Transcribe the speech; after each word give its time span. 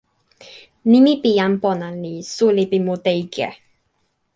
nimi 0.91 1.13
pi 1.21 1.29
jan 1.39 1.53
pona 1.63 1.87
li 2.01 2.13
suli 2.35 2.63
pi 2.71 2.77
mute 2.85 3.11
ike. 3.23 3.47